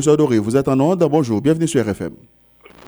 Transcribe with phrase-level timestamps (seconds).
[0.00, 1.06] Doré, vous êtes en onde.
[1.10, 2.14] Bonjour, bienvenue sur RFM.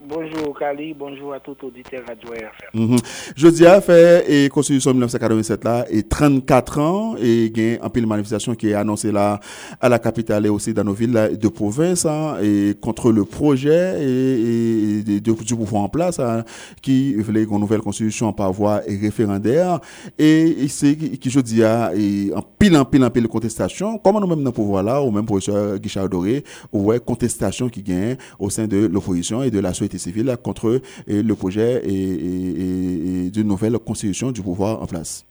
[0.09, 2.95] Bonjour Kali, bonjour à tout auditeur Radio RFM.
[2.95, 2.97] Mm
[3.37, 8.07] Je dis à fait et Constitution 1987 là et 34 ans et gain un pile
[8.07, 9.41] manifestation qui est annoncée là
[9.81, 14.03] à la capitale et aussi dans nos villes de province hein, et contre le projet
[14.03, 16.45] et, et de, du pouvoir en place hein,
[16.81, 19.81] qui voulait une nouvelle constitution par voie référendaire.
[20.19, 24.21] Et, c'est qui je dis à et en pile en pile en pile contestation comment
[24.21, 28.51] nous même dans pouvoir là ou même professeur Guichard Doré ouais contestation qui gagne au
[28.51, 34.31] sein de l'opposition et de la société civile contre le projet et, d'une nouvelle constitution
[34.31, 35.27] du pouvoir en place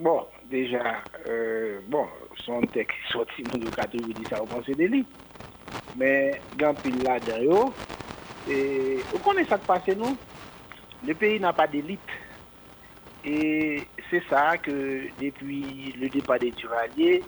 [0.00, 2.06] Bon, déjà, euh, bon,
[2.44, 5.06] son texte sorti dans le cadre de ça, on pense d'élite.
[5.96, 7.70] Mais, quand il là derrière,
[8.48, 10.16] et connaissez ça qui passe, nous
[11.06, 12.00] Le pays n'a pas d'élite.
[13.24, 17.22] Et c'est ça que, depuis le départ des Turaliers,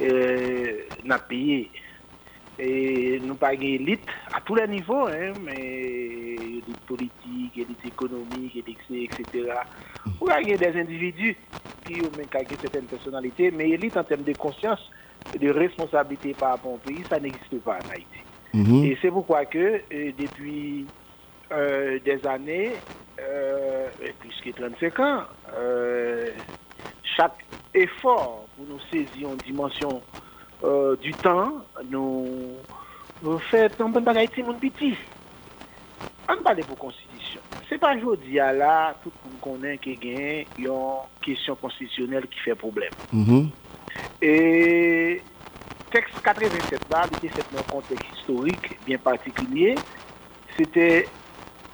[0.00, 1.70] euh, n'a payé
[2.58, 5.60] et nous pas élite à tous les niveaux, hein, mais
[6.58, 9.52] élite politique, élite économique, élite, etc.
[10.20, 11.36] Vous avez des individus
[11.84, 12.28] qui ont même
[12.60, 14.80] certaines personnalités, mais élite en termes de conscience,
[15.34, 18.24] de responsabilité par rapport au pays, ça n'existe pas en Haïti.
[18.54, 18.84] Mhm.
[18.84, 20.86] Et c'est pourquoi que euh, depuis
[21.52, 22.82] euh, des années,
[23.20, 23.88] euh,
[24.20, 25.24] plus que 35 ans,
[27.16, 30.23] chaque effort pour nous saisir en dimension euh,
[31.00, 31.52] du temps,
[31.90, 32.56] nous,
[33.50, 34.94] faisons un de bagaille mon petit.
[36.28, 37.40] On parle pour constitution.
[37.68, 40.72] C'est pas aujourd'hui là, tout le monde connaît qu'il y a une
[41.20, 42.92] question constitutionnelle qui fait problème.
[43.14, 43.48] Mm-hmm.
[44.22, 45.22] Et
[45.90, 49.74] texte 87 là, un contexte historique bien particulier.
[50.56, 51.06] C'était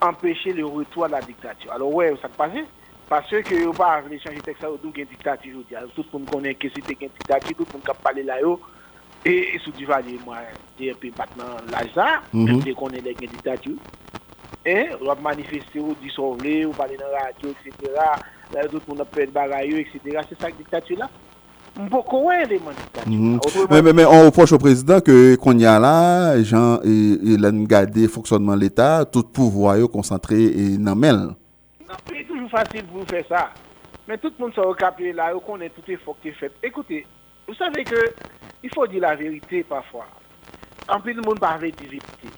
[0.01, 1.71] empêcher le retour à la dictature.
[1.73, 2.65] Alors ouais, ça se passait
[3.09, 5.93] parce que vous pas changer le texte, vous avez dictature aujourd'hui.
[5.95, 8.37] Tout le monde connaît que c'était une dictature, tout le monde qui parlé là,
[9.25, 10.39] et, sous du vallée, moi,
[10.79, 13.77] j'ai un peu maintenant l'âge ça, même dès qu'on est dans une dictature.
[14.65, 17.93] Et on va manifester, ou dissolver, ou parler dans la radio, etc.
[18.55, 20.21] Là, tout le monde a fait de bagaille, etc.
[20.29, 21.09] C'est ça la dictature là.
[21.89, 23.69] Beaucoup éléments dictature.
[23.71, 28.03] Mais, mais, mais on reproche au président que qu'on y a là, il a gardé
[28.03, 31.35] le fonctionnement de l'État, tout pouvoir est concentré et dans Non,
[32.09, 33.51] c'est toujours facile pour faire ça.
[34.09, 36.51] Mais tout le monde s'est recapé là, on connaît tout effort qui est fait.
[36.63, 37.07] Écoutez,
[37.51, 38.13] vous savez que
[38.63, 40.07] il faut dire la vérité parfois.
[40.89, 42.29] En plus, le monde parle de vérité.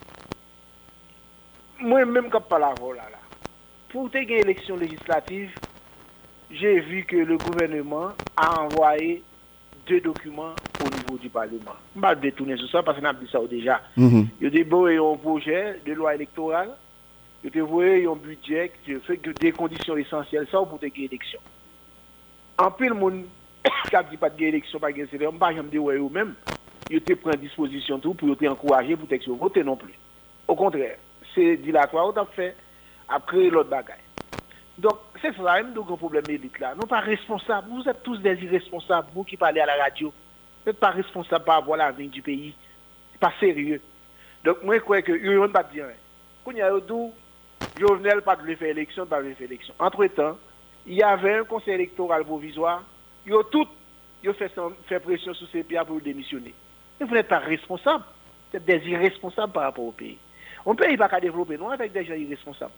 [1.81, 3.19] Moi-même, quand je la là, là,
[3.91, 5.51] pour une élection législative,
[6.51, 9.22] j'ai vu que le gouvernement a envoyé
[9.87, 11.77] deux documents au niveau du Parlement.
[11.95, 13.83] Je ne vais pas détourner sur ça parce qu'on a dit ça déjà.
[13.99, 16.71] Il y a un projet de loi électorale,
[17.45, 21.41] il y a un budget qui fait que des conditions essentielles ça pour une élection.
[22.56, 23.25] En plus, le monde
[23.91, 25.19] qui dit pas de élection, pas de etc.
[25.21, 26.34] Je ne pas dire eux même,
[26.91, 29.95] ils te prennent disposition tout pour te encourager pour te voter non plus.
[30.49, 30.97] Au contraire,
[31.34, 32.56] c'est dilatoire, on a fait
[33.09, 33.97] après l'autre bagaille.
[34.78, 36.75] Donc, c'est ça même donc un problème élite là.
[36.75, 40.09] Nous pas responsables, vous êtes tous des irresponsables, vous qui parlez à la radio.
[40.09, 42.55] Vous n'êtes pas responsables pour avoir l'avenir du pays.
[43.12, 43.81] C'est pas sérieux.
[44.45, 45.87] Donc, moi, je crois que ne pas dire.
[46.45, 47.12] Quand il y a d'où,
[47.78, 49.75] Jovenel pas de faire élection, pas de faire élection.
[49.78, 50.37] Entre-temps,
[50.87, 52.83] il y avait un conseil électoral provisoire
[53.27, 53.69] yo tout
[54.22, 54.53] yo fait,
[54.87, 56.55] fait pression sur ces pays pour démissionner.
[56.99, 58.05] Mais vous n'êtes pas responsable.
[58.50, 60.19] Vous êtes des irresponsables par rapport au pays.
[60.65, 62.72] On ne peut pas développer non avec des gens irresponsables.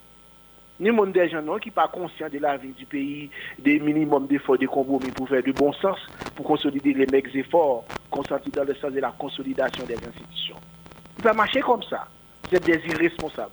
[0.81, 4.59] Ni monde des gens qui pas conscients de la vie du pays, des minimums d'efforts,
[4.59, 5.99] de compromis pour faire du bon sens,
[6.35, 10.57] pour consolider les mecs efforts consentis dans le sens de la consolidation des institutions.
[11.19, 12.09] Il pas marcher comme ça.
[12.49, 13.53] Vous êtes des irresponsables.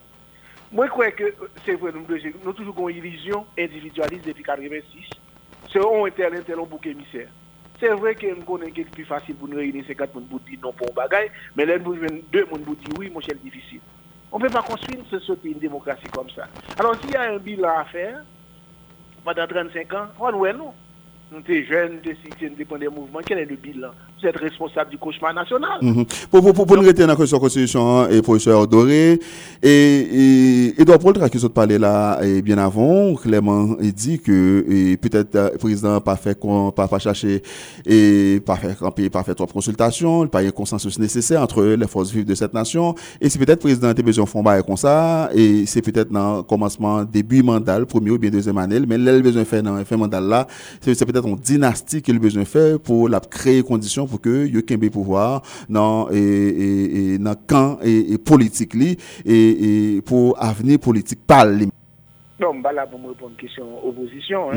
[0.72, 2.06] Moi, je crois que euh, c'est vrai, nous,
[2.44, 5.09] nous toujours une illusion individualiste depuis 1986
[5.72, 7.30] c'est un tel, un tel, un bouc émissaire.
[7.80, 10.59] C'est vrai que nous connaissons quelque plus facile pour nous réunir 50 personnes pour dire
[10.62, 13.80] non pour un bagage, mais là, nous avons deux personnes pour oui, mon cher, difficile.
[14.32, 16.48] On ne peut pas construire une société, une démocratie comme ça.
[16.80, 18.24] Alors, s'il y a un bilan à faire,
[19.24, 20.74] pendant 35 ans, on va non?
[21.32, 23.20] Nous sommes jeunes, nous sommes des mouvements.
[23.26, 23.92] Quel est le bilan?
[24.22, 25.80] Vous êtes responsable du cauchemar national.
[25.82, 26.06] Mhm.
[26.30, 29.20] Pour, pour, pour, nous retenir dans la Constitution, hein, et professeur Doré,
[29.64, 35.35] et, Edouard Paul qui sont parlé là, et bien avant, clairement, il dit que peut-être
[35.35, 36.38] euh, le président pas fait,
[36.76, 37.41] pas, pas chercher,
[37.85, 41.88] et pas faire camper, pas faire trop de consultations, pas un consensus nécessaire entre les
[41.88, 42.94] forces vives de cette nation.
[43.20, 46.38] Et si peut-être le président a besoin de fond comme ça, et c'est peut-être dans
[46.38, 49.64] le commencement, début mandat, premier ou bien deuxième année, mais là, le besoin de faire
[49.64, 50.47] dans le mandat là,
[50.82, 54.46] c'est peut-être une dynastie qu'il a besoin de faire pour la créer conditions pou ke
[54.52, 55.40] yo kenbe pouvoir
[55.72, 58.93] nan e, e, e, nan kan e, e politik li
[59.23, 59.72] e, e
[60.08, 61.72] pou aveni politik pal li.
[62.41, 64.55] Non, mba la pou mwen repon kisyon oposisyon.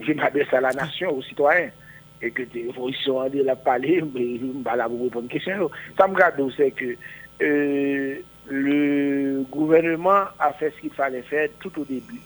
[0.00, 0.48] Mwen mabè mm.
[0.52, 1.70] sa la nasyon ou sitwayen.
[2.20, 5.64] E ke te oposisyon an de la pale, mba la pou mwen repon kisyon.
[5.96, 6.92] Sa mga do se ke
[7.40, 7.50] e,
[8.50, 12.20] le gouvernement a fè skil fane fè tout ou debi.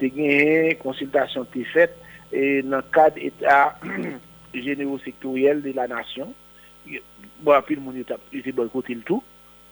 [0.00, 1.94] Te genye konsultasyon te fèt
[2.66, 3.78] nan kad etat
[4.54, 6.32] généraux sectoriel de la nation.
[7.40, 9.22] Bon, puis le monde était boycotté le tout.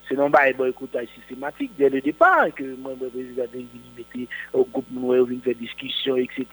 [0.09, 3.65] C'est non pas un boycottage systématique dès le départ que moi, le président de
[3.97, 6.47] mettait au groupe nous une faire discussion, etc.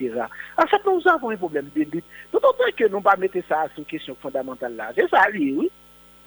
[0.57, 2.03] En fait, nous avons un problème d'élite.
[2.33, 4.91] D'autant que nous pas mettre ça sur question fondamentale là.
[4.93, 5.71] C'est ça, oui.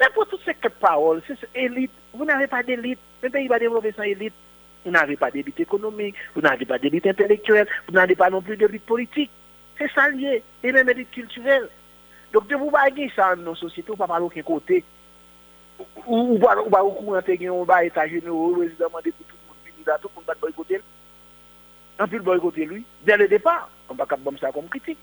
[0.01, 1.91] N'importe toutes ces paroles, c'est élite.
[2.15, 3.01] Vous n'avez pas d'élite.
[3.23, 4.33] Le pays va développer sans élite.
[4.85, 8.57] Vous n'avez pas d'élite économique, vous n'avez pas d'élite intellectuelle, vous n'avez pas non plus
[8.57, 9.31] d'élite politique.
[9.77, 10.43] C'est ça lié.
[10.63, 11.69] Et même élite culturelle.
[12.33, 14.83] Dok de pou ba gen sa an nan sosyete ou pa palo ken kote.
[16.05, 19.25] Ou ba ou kou an te gen ou ba etajen ou ou rezidaman de pou
[19.25, 20.83] tout moun vini da tout moun bat boykote.
[21.99, 22.85] An pil boykote lui.
[23.07, 25.01] Dè le depar, an pa kap bom sa kom kritik.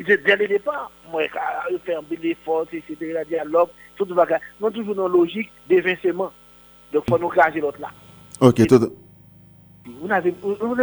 [0.00, 3.12] Dè le depar, mwen ka referme le fos, etc.
[3.12, 4.40] la diyalog, tout baka.
[4.60, 6.32] Non toujou nan logik de vinseman.
[6.94, 7.92] Dok fò nou kaje lot la.
[8.40, 8.88] Ok, tout.
[10.00, 10.32] Ou nan se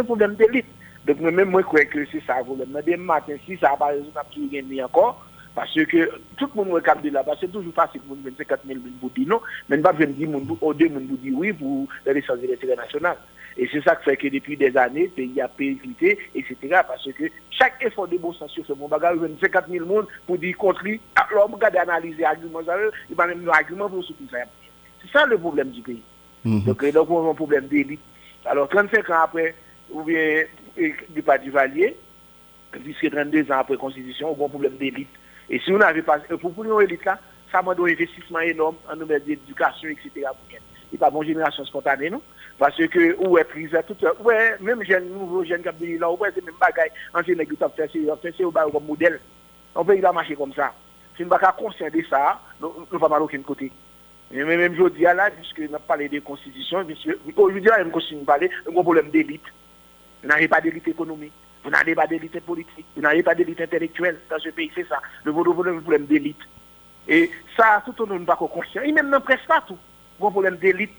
[0.06, 0.76] problem de lit.
[1.08, 2.70] Dok mwen mwen mwen kwek se sa volen.
[2.70, 5.16] Mwen de maten si sa pa rezon ap ki gen ni ankon.
[5.58, 8.78] Parce que tout le monde regarde là, parce que c'est toujours facile pour 24 000
[9.00, 10.28] pour dire non, mais pas venir dire
[10.60, 13.16] au deux pour dire oui pour l'essence de l'intérêt national.
[13.56, 16.54] Et c'est ça qui fait que depuis des années, il y a périclité, etc.
[16.86, 19.64] Parce que chaque effort de bon sens sur ce bon bagage, il y a 50
[19.68, 21.00] 000 monde pour dire contre lui.
[21.16, 22.60] Alors, on regarde analyser l'argument,
[23.10, 24.38] il va même un argument pour soutenir ça.
[25.02, 26.02] C'est ça le problème du pays.
[26.44, 26.64] Mm -hmm.
[26.66, 28.00] Donc, donc, on a un problème d'élite.
[28.44, 29.56] Alors, 35 ans après,
[29.90, 30.44] ou bien
[31.08, 31.96] du pas du Valier,
[32.70, 35.08] puisque 32 ans après la Constitution, on a un problème d'élite.
[35.50, 37.18] Et si on n'avait pas, pour pour élite là,
[37.50, 40.26] ça demande un investissement énorme en nouvelle d'éducation, etc.
[40.26, 42.22] A pas bonne génération spontanée, non?
[42.58, 46.54] Parce que, est prise, tout, ouais, même jeune, nouveau jeune qui là, ouais, c'est même
[46.60, 48.44] bagaille, ancien nègre qui fait, c'est,
[48.80, 49.20] modèle.
[49.74, 50.72] On peut y marcher comme ça.
[51.16, 53.70] Si nous ne pas conscients de ça, nous ne pas aucun côté.
[54.32, 56.84] Et même je dis là, puisque nous parlé de constitution,
[57.36, 59.42] aujourd'hui, là, nous continuons de parler d'un problème d'élite.
[60.22, 61.32] Vous n'avez pas d'élite économique.
[61.68, 65.02] Vous n'avez pas d'élite politique, vous n'avez pas d'élite intellectuelle dans ce pays, c'est ça.
[65.22, 66.40] Le problème d'élite.
[67.06, 68.80] Et ça, tout le monde n'est pas conscient.
[68.80, 69.76] Et même presque pas tout.
[70.18, 70.92] Le problème d'élite.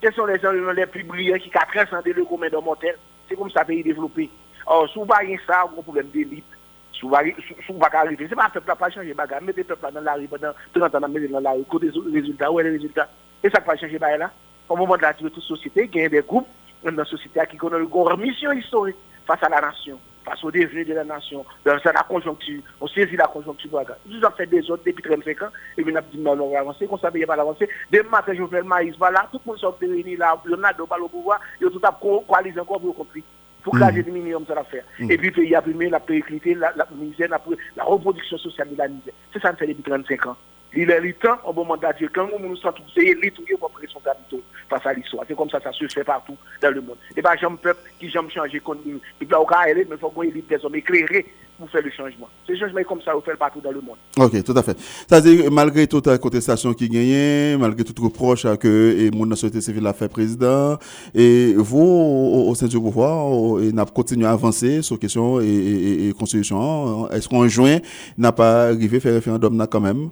[0.00, 2.96] Quels sont les gens les plus brillants qui ont transcendé le commun de mortel
[3.28, 4.30] C'est comme ça, pays développé.
[4.64, 6.44] Or, si vous n'avez ça, vous problème d'élite.
[6.92, 9.42] Si vous n'avez pas arriver, ce n'est pas le peuple va changer bagarre.
[9.42, 12.60] Mettez le peuple dans la rue pendant 30 ans, dans la rue, côté résultats, où
[12.60, 13.08] est le résultat?
[13.42, 14.30] Et ça va changer là?
[14.68, 16.46] Au moment de la toute société, il y a des groupes
[16.84, 18.96] dans la société qui connaissent une mission historique
[19.26, 23.16] face à la nation, face au devenir de la nation, dans la conjoncture, on saisit
[23.16, 23.70] la conjoncture.
[24.06, 26.52] Nous avons fait des autres depuis 35 ans, et puis nous avons dit non, on
[26.52, 27.68] va avancer, qu'on ne pas avancer.
[27.90, 30.54] Dès matin, je fais le maïs, voilà, tout le monde sont réunis là, il y
[30.54, 31.98] en a deux balles au pouvoir, a tout à
[32.28, 33.24] coaliser encore pour compris.
[33.62, 34.82] Pour craser le minimum, ça va faire.
[34.98, 37.40] Et puis, il y a primé la périclité, la, misère, la,
[37.76, 39.14] la reproduction sociale de la misère.
[39.32, 40.36] C'est ça que fait depuis 35 ans.
[40.74, 43.52] Il est le temps, au moment d'adieu, quand nous nous sommes tous, c'est l'élite qui
[43.92, 44.40] son capital
[44.70, 45.24] face à l'histoire.
[45.28, 46.96] C'est comme ça, ça se fait partout dans le monde.
[47.14, 49.00] Et pas j'aime peuple qui j'aime changer contre nous.
[49.20, 51.26] Il faut qu'on mais il faut qu'on élite des hommes éclairés
[51.58, 52.28] pour faire le changement.
[52.46, 53.96] Ce changement est comme ça, on fait partout dans le monde.
[54.16, 54.78] Ok, tout à fait.
[54.80, 59.86] C'est-à-dire, malgré toute la contestation qui gagne, malgré tout reproche que et mon société civile
[59.86, 60.78] a fait président,
[61.14, 66.08] et vous, au, sein du pouvoir, et n'a continué à avancer sur question et, et,
[66.08, 67.78] et constitution, est-ce qu'on joint
[68.16, 70.10] n'a pas arrivé à faire référendum là quand même?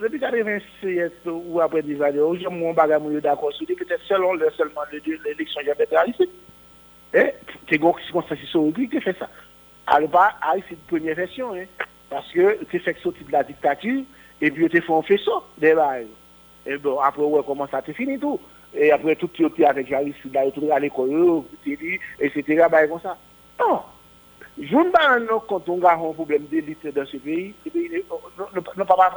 [0.00, 4.82] Depuis 86 ou après 10 années, j'ai mon bagage d'accord sur peut-être selon le, seulement
[4.92, 6.28] l'élection j'ai fait ici.
[7.12, 7.34] Et
[7.68, 9.28] c'est une circonstance historique qui fait ça.
[9.86, 10.34] Alors, pas
[10.68, 11.64] c'est une première version, hein,
[12.08, 14.02] parce que tu fais sortir de la dictature,
[14.40, 15.74] et puis tu fais un faisceau des
[16.66, 18.38] Et bon, après, ouais, comment ça, tu fini tout?
[18.72, 19.94] Et après, tout tu es avec es
[20.70, 21.42] à l'école,
[22.20, 23.16] etc., bah, comme ça.
[23.58, 23.80] Non.
[24.60, 28.04] Je ne sais pas quand on a un problème d'élite dans ce pays, ce pays
[28.54, 29.10] peut pas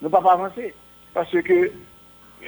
[0.00, 0.74] avancer ne pas avancer.
[1.14, 1.70] Parce que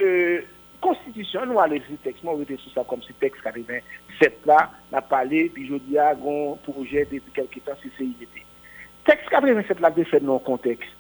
[0.03, 0.41] euh,
[0.81, 5.03] Constitution, nous allons écrire texte, moi, je sur ça comme si texte 87 là, n'a
[5.03, 8.45] parlé, puis je dis à un projet depuis quelques temps sur CIDT.
[9.05, 10.91] Texte 87 là, fait dans le contexte.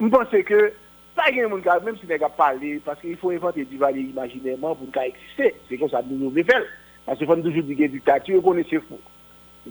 [0.00, 0.72] Je pense que
[1.14, 5.02] pas même si les gars parlé, parce qu'il faut inventer du valeur imaginairement pour qu'il
[5.02, 5.54] exister.
[5.68, 6.62] C'est comme ça que nous nous faire.
[7.06, 8.98] Parce qu'il faut toujours dire la dictature, on est fou.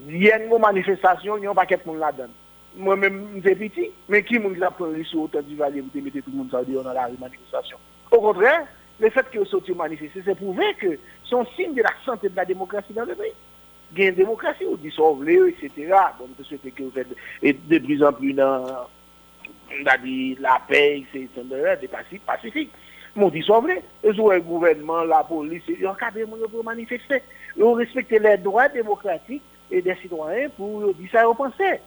[0.07, 2.31] Il y a une manifestation, il n'y a pas quelqu'un là-dedans
[2.77, 6.37] moi-même, je petit, mais qui m'a que sur autant du Valais, vous mettez tout le
[6.37, 7.77] monde dans la manifestation
[8.11, 8.67] Au contraire,
[8.99, 10.97] le fait que sortez manifester, c'est prouver que
[11.33, 13.33] un signe de la santé de la démocratie dans le pays.
[13.93, 15.93] Il y a une démocratie, vous dissolvez, etc.
[16.19, 18.87] Bon, je que vous faites de plus en plus dans
[19.83, 21.29] la paix, c'est
[21.81, 21.87] des
[22.25, 22.71] pacifiques.
[23.15, 23.81] Mon dissolvez.
[24.03, 27.21] Vous avez le gouvernement, la police, ils encadrent pour manifester.
[27.57, 31.79] Vous respectez les droits démocratiques et des citoyens pour dire ça et penser.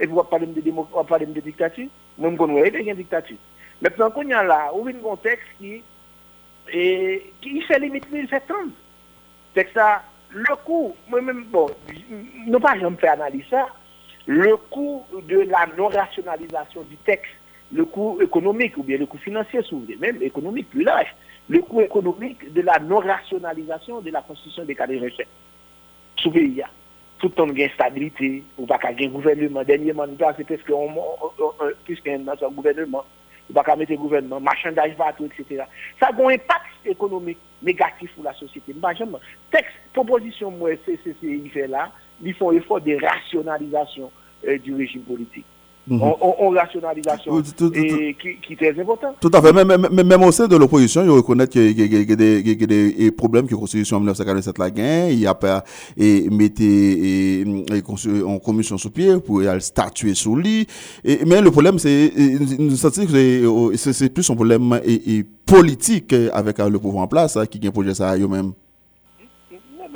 [0.00, 1.88] Et puis on va parler de, on parler de dictature.
[2.18, 3.36] Qu'on a une dictature.
[3.82, 5.82] Maintenant, qu'on y a là, on a un contexte qui,
[6.72, 8.70] et, qui fait limite, il fait 30.
[9.54, 11.68] C'est ça, le coût, moi-même, bon,
[12.46, 13.66] non pas jamais fait analyse ça,
[14.26, 17.32] le coût de la non-rationalisation du texte,
[17.72, 21.14] le coût économique ou bien le coût financier, si vous même économique plus large,
[21.48, 25.28] le coût économique de la non-rationalisation de la constitution des cas de recherche.
[26.16, 26.62] Sous pays,
[27.20, 30.96] touton gen stabilite, ou baka gen gouvernement, denye man nou ta, se peske on,
[31.86, 33.06] peske en nan son gouvernement,
[33.48, 35.66] ou baka mette gouvernement, machandaj vato, etc.
[36.00, 38.74] Sa gon impact ekonomik negatif ou la sosyete.
[38.76, 39.24] Mbajan man,
[39.54, 41.88] tekst, proposisyon mwen CCCI fè la,
[42.24, 45.46] li fon efor de rasyonalizasyon euh, du rejim politik.
[45.90, 46.02] Mhm.
[46.20, 47.42] On, rationalisation
[47.74, 49.12] et, qui, est très important.
[49.20, 49.52] Tout à fait.
[49.52, 53.96] Même, au sein de l'opposition, ils reconnaissent qu'il y, a des problèmes que la Constitution
[53.96, 55.10] en 1947 la gagne.
[55.10, 55.64] Il y a pas
[55.96, 56.28] et
[58.24, 60.68] en commission sous pied pour statuer sous lit.
[61.02, 64.80] Et, mais le problème, c'est que c'est plus un problème
[65.44, 68.52] politique avec le pouvoir en place hein, qui a projet ça eux-mêmes.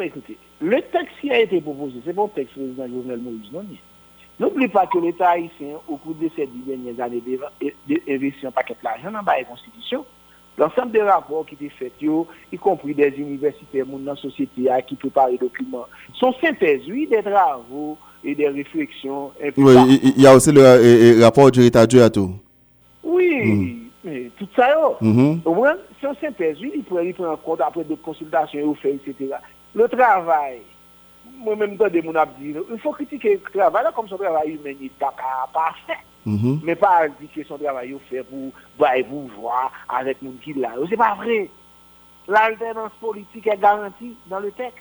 [0.02, 3.62] Écoutez, le texte qui a été proposé, c'est bon texte président Jovenel Moïse, non
[4.40, 7.22] N'oublie pas que l'État haïtien, au cours de ces dix dernières années,
[8.08, 10.04] investit un paquet d'argent dans la Constitution.
[10.58, 15.28] L'ensemble des rapports qui étaient faits, y compris des universités, dans la société qui préparent
[15.28, 19.32] les documents, sont synthèses, oui, des travaux et des réflexions.
[19.40, 22.30] Et oui, il y a aussi le, le, le rapport du État Dieu à tout.
[23.02, 23.76] Oui, mm.
[24.04, 24.68] mais tout ça.
[25.00, 25.38] Mm -hmm.
[25.44, 29.14] au moins, c'est une synthèse, oui, il prend en compte après des consultations, etc.
[29.74, 30.58] Le travail
[31.36, 35.14] moi-même, dans des dit, il faut critiquer le travail, comme son travail humain n'est pas
[35.52, 35.98] parfait.
[36.24, 38.52] Mm Mais pas dire que son travail fait pour
[39.38, 40.70] voir avec mon qui là.
[40.88, 41.50] C'est pas vrai.
[42.26, 44.78] L'alternance politique est garantie dans le texte.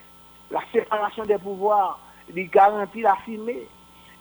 [0.52, 2.00] La séparation des pouvoirs
[2.36, 3.68] est garantie, la filmée.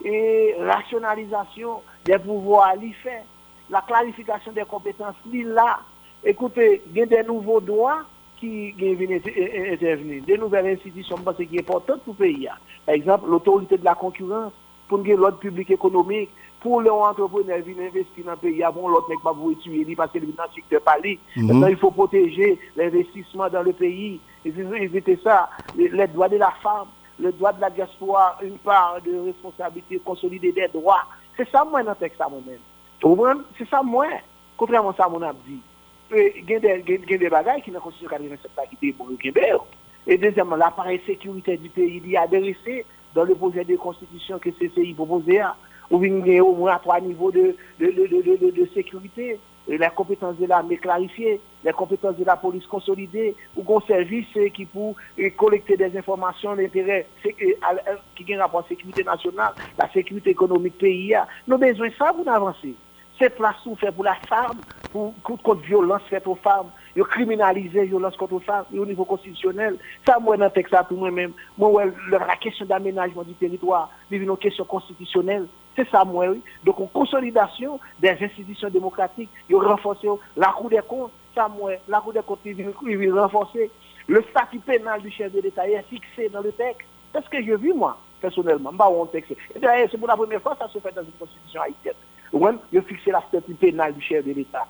[0.03, 3.23] Et rationalisation des pouvoirs, l'y fait.
[3.69, 5.79] La clarification des compétences, l'y là.
[6.25, 8.01] Écoutez, il y a des nouveaux droits
[8.43, 9.21] qui viennent
[9.71, 10.23] intervenir.
[10.25, 12.49] Des nouvelles institutions, qui est important pour le pays.
[12.85, 14.51] Par exemple, l'autorité de la concurrence,
[14.87, 19.15] pour l'ordre public économique, pour les entrepreneurs qui investir dans le pays, avant l'autre n'est
[19.23, 21.19] pas vous tuer, parce que le dans le secteur Pali.
[21.37, 24.19] Maintenant, il faut protéger l'investissement dans le pays.
[24.43, 26.87] C'était ça, les droits de la femme,
[27.19, 31.05] le droit de la diaspora, une part de responsabilité, consolider des droits.
[31.37, 33.43] C'est ça, moi, dans le texte, moi-même.
[33.57, 34.07] C'est ça, moi,
[34.57, 35.61] contrairement à ça, mon a dit
[36.15, 39.53] il y a des bagages qui dans la Constitution 87 qui étaient pour le Québec.
[40.05, 44.39] Et deuxièmement, l'appareil sécurité du pays il y a adressé dans le projet de constitution
[44.39, 45.41] que CCI proposait,
[45.89, 49.39] où il y a au moins trois niveaux de, de, de, de, sécurité.
[49.67, 54.65] les compétences de l'armée clarifiées, les compétences de la police consolidées, ou un service qui
[54.65, 54.95] pour
[55.37, 61.15] collecter des informations d'intérêt qui ont rapport à la sécurité nationale, la sécurité économique pays.
[61.47, 62.75] Nous avons besoin de ça pour avancer.
[63.19, 67.85] C'est place où fait pour la femme, pour, contre violence faite aux femmes, ils criminaliser
[67.85, 69.77] violence contre les femmes au niveau constitutionnel.
[70.05, 74.37] Ça, moi, dans le texte, pour moi-même, moi, la question d'aménagement du territoire, c'est une
[74.37, 75.47] question constitutionnelle.
[75.75, 76.41] C'est ça, moi, oui.
[76.63, 81.99] Donc, une consolidation des institutions démocratiques, ils renforcer la Cour des comptes, ça, moi, la
[81.99, 83.71] Cour des comptes, ils renforcer
[84.07, 86.87] le statut pénal du chef de l'État est fixé dans le texte.
[87.13, 88.71] C'est ce que j'ai vu, moi, personnellement.
[89.11, 91.93] C'est pour la première fois que ça se fait dans une constitution haïtienne.
[92.33, 94.65] Ouwen, yo fikse la statut pénal du chef de l'État.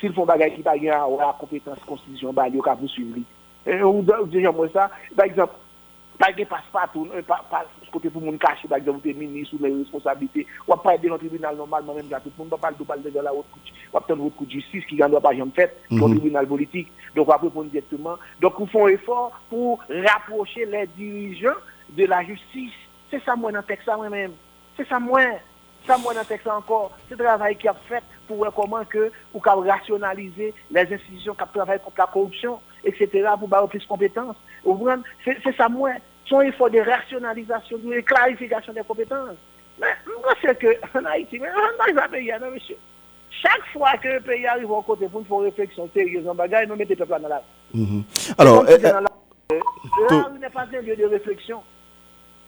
[0.00, 3.22] S'il font bagay qui pa gen ou la compétence constitution, ba yo ka pou suivi.
[3.64, 5.54] Ou déjà moi ça, par exemple,
[6.18, 10.46] pas gen passe-partout, pas côté pour moun cacher, par exemple, t'es ministre ou les responsabilités,
[10.66, 13.32] ou pas dans le tribunal normalement même tout le monde parle de parler de la
[13.32, 13.62] haute cour,
[13.94, 16.90] ou pas de justice qui gagne pas jamais fait dans le tribunal politique.
[17.14, 18.16] Donc on va répondre directement.
[18.40, 22.72] Donc ils font effort pour rapprocher les dirigeants de la justice.
[23.08, 24.32] C'est ça moi dans le texte moi-même.
[24.76, 25.20] C'est ça moi.
[25.86, 29.12] Ça, moi, dans texte encore, c'est le travail qui a fait pour voir comment que,
[29.34, 34.36] ou rationaliser les institutions qui travaillent contre la corruption, etc., pour avoir plus de compétences.
[35.24, 35.90] C'est ça, moi.
[36.26, 39.36] Son effort de rationalisation, de clarification des compétences.
[39.78, 41.48] Mais, moi, c'est que, en Haïti, mais
[41.86, 42.76] les pays, non, monsieur.
[43.42, 46.76] Chaque fois que le pays arrive au côté pour une réflexion sérieuse en bagaille, nous
[46.76, 47.42] mettons le peuple dans la.
[47.74, 48.34] Mm-hmm.
[48.38, 48.78] Alors, euh,
[50.08, 51.62] la rue n'est pas un lieu de réflexion.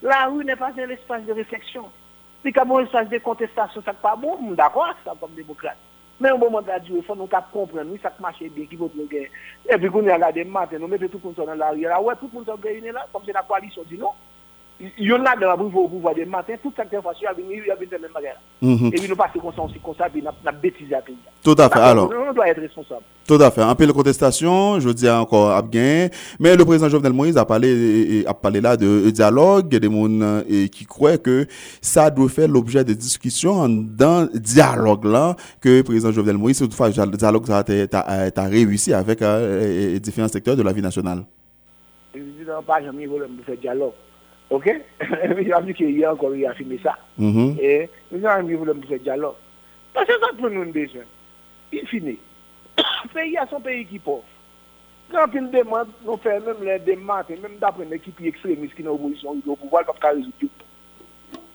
[0.03, 1.85] La rue n'est pas un espace de réflexion.
[2.45, 5.81] Si ka bon esaj de kontestasyon sak pa bon, moun d'akwa sa kom demokrate.
[6.21, 8.95] Men yon bon mandat diwe, fon nou kap kompren, nou sak mache be, ki vot
[8.97, 9.27] nou gen.
[9.69, 11.91] E pi koun yon la de maten, nou mette tout moun son nan la rye
[11.91, 14.17] la, wè tout moun son gen yon la, kom se la koalisyon di nou.
[14.99, 17.67] Yon la de la bouche au pouvoir des matins, tout cette information a venu, il
[17.67, 18.39] y a de même manière.
[18.93, 21.17] Et puis nous passons comme ça, comme ça, puis nous bêtisé à pays.
[21.43, 21.79] Tout à fait.
[21.79, 23.03] Alors, on doit être responsable.
[23.27, 23.63] Tout à fait.
[23.63, 26.09] Un peu de contestation, je dis encore à bien.
[26.39, 30.85] Mais le président Jovenel Moïse a parlé, a parlé là de dialogue, des gens qui
[30.85, 31.47] croient que
[31.81, 36.89] ça doit faire l'objet de discussions dans dialogue là, que le président Jovenel Moïse, toutefois,
[36.89, 39.23] le dialogue a réussi avec
[40.01, 41.25] différents secteurs de la vie nationale.
[42.15, 43.93] Le président n'a pas jamais voulu faire dialogue.
[44.51, 44.69] Ok?
[45.33, 46.95] Mwen ap di ki yon kon yon afime sa.
[47.19, 47.57] Mhm.
[47.59, 49.35] E, mwen jan an mi voulè mwen se diyalog.
[49.97, 51.07] Pase sa pou nou nbejwen.
[51.73, 52.15] Pi fini.
[53.15, 54.23] Peyi a son peyi ki pov.
[55.11, 59.43] Kan pil deman, nou fè mèm lè deman, mèm dapren ekipi ekstremis ki nou volisyon,
[59.47, 60.55] yon pou val pap ka rezout yon.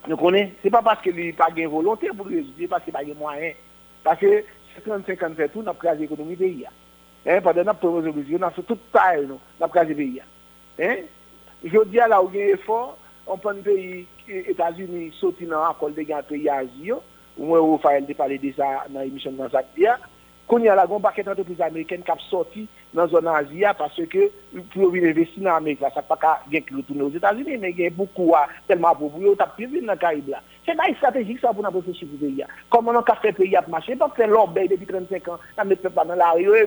[0.08, 3.18] Nou konè, se pa paske li pa gen volontè pou rezout, se paske pa gen
[3.20, 3.58] mwayen.
[4.06, 4.30] Paske
[4.78, 6.72] 50-50 fè tou, nap kaze ekonomi peyi a.
[7.22, 10.28] E, padè nap pou rezout, nap sou tout tae nou, nap kaze peyi a.
[10.80, 10.90] E,
[11.64, 16.22] Je dis à la a un effort, on prend pays, États-Unis, sorti dans l'accord de
[16.28, 16.92] pays Asie,
[17.38, 19.66] ou moi, on va parler de ça dans l'émission de Zanzak
[20.46, 24.30] qu'on a la grande paquet d'entreprises américaines qui a sorti dans zone Asie parce que
[24.74, 27.90] pour investir dans l'Amérique, ça pas bien que retourner aux États-Unis, mais il y a
[27.90, 28.34] beaucoup
[28.66, 30.34] tellement pour vous, tu as pu venir dans le Caraïbe.
[30.66, 32.44] C'est pas stratégique ça pour pour le pays.
[32.68, 35.90] Comment on a fait pays à marcher, pas faire l'obéi depuis 35 ans, on peut
[35.90, 36.66] pas dans la rue,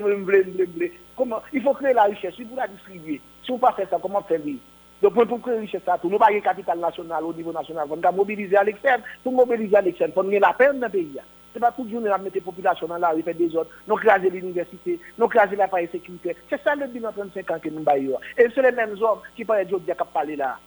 [1.16, 3.22] comment il faut créer la richesse, il faut la distribuer.
[3.44, 4.62] Si on ne pas ça, comment faire vivre?
[5.10, 7.86] Donc, pour créer richesse, tout, nous pas capital national au niveau national.
[7.90, 9.02] On doit mobiliser à l'externe.
[9.24, 11.20] Pour mobiliser à l'externe, il faut gagner la peine dans le pays.
[11.54, 13.96] Ce n'est pas toute journée à mettre la population dans la rue, des ordres, nous
[13.96, 16.36] craser l'université, nous craser l'appareil sécurité.
[16.50, 18.20] C'est ça le bilan 35 ans que nous avons.
[18.38, 20.58] Et c'est les mêmes hommes qui parlent de qui parlent là.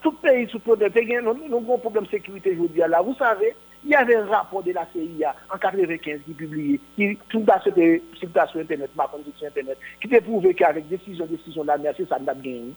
[0.00, 3.02] Tout pays sous problème, nous avons un problème de sécurité aujourd'hui là.
[3.02, 7.18] Vous savez, il y avait un rapport de la CIA en 1995 qui publié, qui
[7.28, 11.78] tout cette situation Internet, ma condition Internet, qui te prouvé qu'avec décision, décision de la
[11.78, 12.74] mer, c'est ça nous avons gagné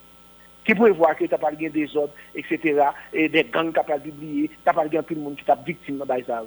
[0.65, 2.81] qui voir que tu n'as pas des ordres, etc.,
[3.13, 5.97] et des gangs qui pas publié, tu n'as pas tout le monde qui est victime
[5.97, 6.43] dans ça.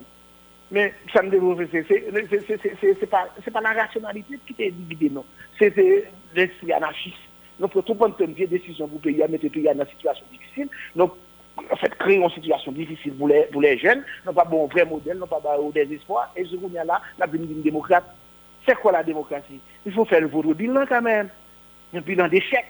[0.70, 5.24] Mais ça me déroule, c'est pas, pas la rationalité qui t'a divisé, non.
[5.58, 5.74] C'est
[6.34, 7.16] l'esprit anarchiste.
[7.60, 10.68] Donc, pour tout prendre une décision pour payer, mettre le pays dans une situation difficile.
[10.96, 11.12] Donc,
[11.70, 15.26] en fait, créer une situation difficile pour les, jeunes, non pas bon vrai modèle, non
[15.26, 18.04] pas bon des espoirs, et y a là, la une démocrate.
[18.66, 19.60] C'est quoi la démocratie?
[19.86, 21.28] Il faut faire le votre bilan quand même.
[21.94, 22.64] Un bilan d'échec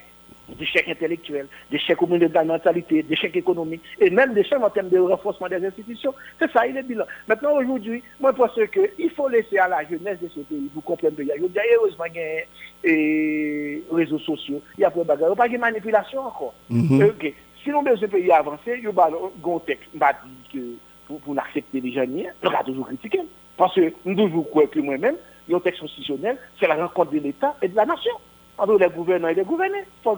[0.49, 5.65] d'échecs intellectuels, d'échecs de mentalité, d'échecs économiques, et même d'échecs en termes de renforcement des
[5.65, 6.15] institutions.
[6.39, 7.05] C'est ça, il est bilan.
[7.29, 10.81] Maintenant, aujourd'hui, moi, je pense qu'il faut laisser à la jeunesse de ce pays, vous
[10.81, 11.35] comprenez bien.
[11.37, 16.21] Il y a heureusement des réseaux sociaux, il y a pas de pas de manipulation
[16.21, 16.55] encore.
[16.69, 17.33] Mm -hmm.
[17.63, 20.63] Si nous ce pays avancer, il y a un texte, dit que
[21.07, 23.23] pour, pour accepter les jeunes, on va toujours critiquer.
[23.57, 25.17] Parce que nous toujours croyons que moi-même,
[25.53, 28.17] un texte constitutionnel, c'est la rencontre de l'État et de la nation
[28.59, 29.85] entre les gouvernants et les gouvernés.
[30.05, 30.11] Que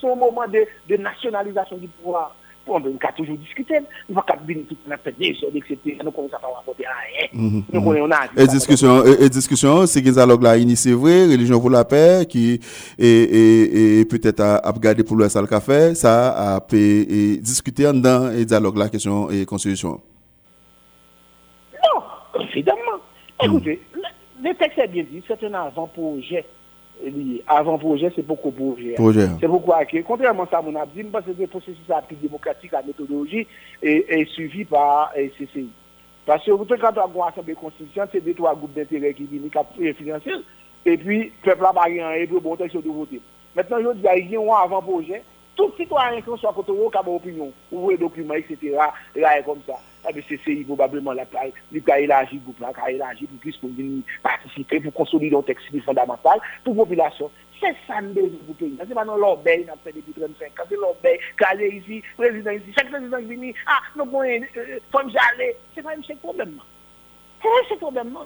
[0.00, 2.34] c'est un moment de, de, nationalisation du pouvoir.
[2.64, 3.78] On va toujours discuter.
[4.08, 4.76] On va venir tout
[5.18, 5.98] des choses, etc.
[6.04, 7.28] Nous commençons à rapporter à rien.
[7.32, 8.38] Mhm, Nous connaissons mhm.
[8.38, 12.60] Et discussion, et, discussion, c'est qu'ils dialogue là initié vrai, religion pour la paix, qui
[12.98, 18.44] et, et, peut-être à, regarder pour le salle café, ça a pu discuter dans et
[18.44, 20.00] dialogue la question et constitution.
[21.82, 22.02] Non,
[22.40, 22.78] évidemment.
[23.42, 23.80] Écoutez,
[24.40, 26.44] le texte est bien dit, c'est un avant-projet
[27.46, 28.94] avant-projet, c'est beaucoup projet.
[29.40, 31.80] C'est pourquoi, contrairement à ça, mon abdi, parce que le processus
[32.20, 33.46] démocratique, la méthodologie
[33.82, 35.68] est, est suivi par CCI.
[36.24, 39.94] Parce que quand on a une assemblée constitutionnelle, c'est deux, trois groupes d'intérêt qui viennent
[39.94, 40.30] financer,
[40.84, 43.20] et puis, le peuple a rien, et puis, bon, texte de voter.
[43.54, 45.22] Maintenant, je dis, il y a un avant-projet,
[45.56, 48.78] tout citoyen qui soit côté, qui a une opinion, ou des documents, etc.,
[49.16, 49.74] là, comme ça.
[50.28, 53.70] C'est probablement la a élargi groupe, pour plus pour
[54.22, 57.30] participer, pour consolider un texte fondamental pour la population.
[57.60, 58.76] C'est ça le besoin pour pays.
[58.78, 62.72] C'est pas dans l'obéi, on fait depuis 35 ans, c'est l'obéi, calé ici, président ici,
[62.76, 64.24] chaque président qui vient, ah, nous pouvons,
[64.90, 65.56] faut j'aller.
[65.74, 66.58] C'est pas un problème.
[67.40, 68.18] C'est un problème.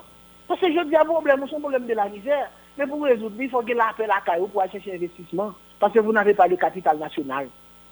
[0.47, 2.49] Parce que je dis un problème, c'est un problème de la misère.
[2.77, 5.51] Mais pour résoudre, il faut que l'appel à Caillou pour chercher investissement.
[5.79, 7.47] Parce que vous n'avez pas le capital national.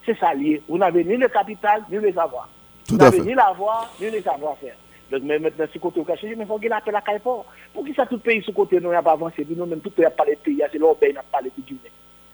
[0.05, 0.61] C'est ça lié.
[0.67, 2.47] Vous n'avez ni le capital, ni le savoir.
[2.87, 3.21] Tout à fait.
[3.21, 4.75] Ni la voix, ni le savoir-faire.
[5.11, 7.01] Donc, mais maintenant, ce côté au cachet, mais il faut qu'il appelle à.
[7.19, 7.45] Pour
[7.85, 9.45] qui ça, tout pays, ce côté, nous, n'a pas avancé?
[9.47, 11.77] Nous, même, tout pays, n'a pas les pays, c'est l'obéi, n'a pas les pays.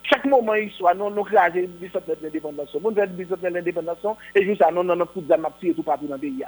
[0.04, 2.74] Chaque moment, il soit, nous, nous créons une bicentenaire d'indépendance.
[2.74, 3.98] Nous faisons une bicentenaire d'indépendance,
[4.34, 6.44] et juste nous, nous, nous, tout ça, nous, tout partout dans le pays.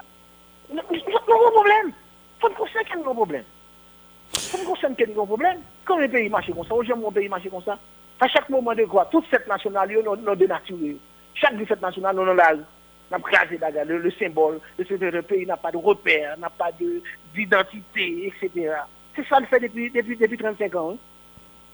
[0.73, 1.93] Nous avons un problème.
[2.41, 3.45] Faut nous constater qu'il y a un problème.
[4.33, 5.59] Faut nous constater qu'il y a un problème.
[5.85, 7.79] Quand les pays marchent comme ça, aujourd'hui, mon pays marche comme ça.
[8.21, 10.97] À chaque moment de quoi, toute cette nationale, nous, nous dénaturons.
[11.35, 12.41] Chaque cette nationale, nous, nous,
[13.11, 16.71] n'a pas le, le symbole ce pays n'a pas de repère, n'a pas
[17.35, 18.73] d'identité, etc.
[19.15, 20.93] C'est ça le fait depuis, depuis, depuis 35 ans.
[20.93, 20.97] Hein.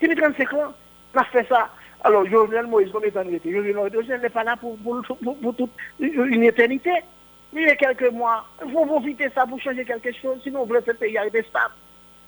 [0.00, 0.74] Depuis 35 ans,
[1.14, 1.70] on a fait ça.
[2.02, 6.44] Alors, Jovenel Moïse, comme étant été, Jovenel Moïse n'est pas là pour, pour, toute une
[6.44, 6.92] éternité.
[7.52, 8.86] Il y a quelques mois, il faut
[9.34, 11.74] ça pour changer quelque chose, sinon on veut ce pays arrêter stable.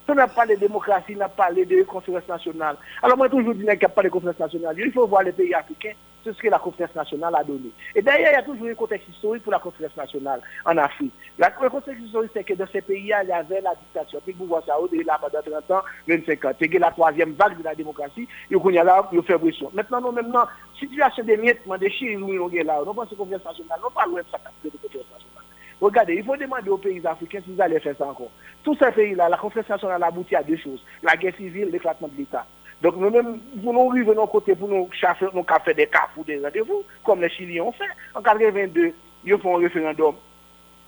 [0.08, 2.76] On n'a pas de démocratie, on n'a pas de conférence nationale.
[3.00, 4.74] Alors moi, toujours dit qu'il n'y a pas de conférence nationale.
[4.78, 5.92] Il faut voir les pays africains
[6.24, 7.70] c'est ce que la conférence nationale a donné.
[7.94, 11.12] Et d'ailleurs, il y a toujours un contexte historique pour la conférence nationale en Afrique.
[11.38, 14.20] La, le contexte historique, c'est que dans ces pays il y avait la dictature.
[14.22, 16.52] Puis vous voyez ça, a pendant 30 ans, 25 ans.
[16.58, 19.36] C'est la troisième vague de la démocratie, et on y a là, il fait.
[19.72, 20.46] Maintenant, non, maintenant,
[20.78, 22.80] situation des miettements, des chiens, nous, on est là.
[22.86, 25.44] On pense conférence nationale, non pas loin de ça, de conférence nationale.
[25.80, 28.30] Regardez, il faut demander aux pays africains s'ils allaient faire ça encore.
[28.62, 30.84] Tous ces pays-là, la conférence nationale aboutit à deux choses.
[31.02, 32.46] La guerre civile, l'éclatement de l'État.
[32.82, 36.24] Donc nous-mêmes, pour nous arriver de côté, pour nous chasser, nous faire des cas pour
[36.24, 37.84] des rendez-vous, comme les Chiliens ont fait.
[38.14, 38.92] En 82,
[39.24, 40.16] ils font un référendum.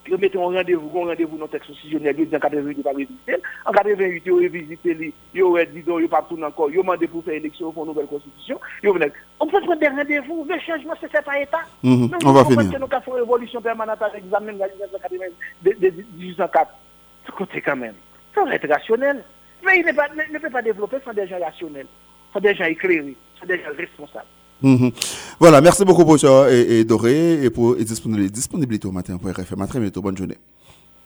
[0.07, 2.83] Ils mettent un rendez-vous, un rendez-vous dans le texte constitutionnel, ils disent en 88, ils
[2.83, 3.37] pas visiter.
[3.64, 7.24] En 88, ils ont visité, ils dit, ils pas tout encore, ils ont demandé pour
[7.24, 8.61] faire élection pour une nouvelle constitution.
[9.38, 11.62] On peut prendre des rendez-vous, le changement, c'est fait par État.
[11.85, 12.26] Mm -hmm.
[12.26, 12.80] On va finir.
[12.80, 14.52] Nous avons fait une révolution permanente avec l'examen
[15.62, 16.70] de 1804.
[17.52, 17.94] C'est quand même.
[18.35, 19.22] Ça va être rationnel.
[19.64, 21.87] Mais il ne, pas, ne, peut pas développer sans des gens rationnels,
[22.33, 24.27] sans des gens éclairés, sans des gens responsables.
[24.62, 24.92] Mm -hmm.
[25.40, 29.61] Voilà, merci beaucoup, professeur et, et Doré, et pour et disponibilité, au matin pour RFM.
[29.62, 30.00] À très bientôt.
[30.03, 30.38] Bonne journée.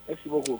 [0.08, 0.58] Merci beaucoup.